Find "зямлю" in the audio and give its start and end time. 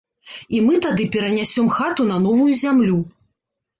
2.63-2.99